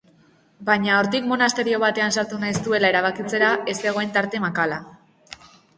Baina 0.69 0.95
hortik 1.01 1.27
monasterio 1.33 1.81
batean 1.85 2.17
sartu 2.21 2.41
nahi 2.45 2.57
zuela 2.63 2.91
erabakitzera 2.95 3.53
ez 3.75 3.79
zegoen 3.87 4.19
tarte 4.19 4.45
makala. 4.49 4.83